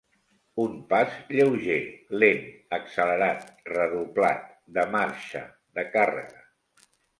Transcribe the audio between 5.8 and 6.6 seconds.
càrrega.